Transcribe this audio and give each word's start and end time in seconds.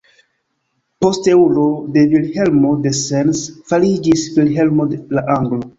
Posteulo 1.05 1.67
de 1.97 2.07
Vilhelmo 2.15 2.73
de 2.87 2.95
Sens 3.03 3.47
fariĝis 3.73 4.29
Vilhelmo 4.41 4.91
la 5.19 5.31
Anglo. 5.39 5.67